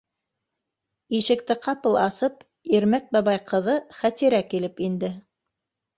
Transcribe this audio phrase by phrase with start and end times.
[1.17, 2.41] Ишекте ҡапыл асып,
[2.77, 5.13] Ирмәт бабай ҡыҙы Хәтирә килеп инде.